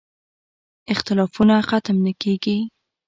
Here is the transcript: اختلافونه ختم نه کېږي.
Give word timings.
اختلافونه 0.93 1.55
ختم 1.69 1.97
نه 2.05 2.13
کېږي. 2.21 2.57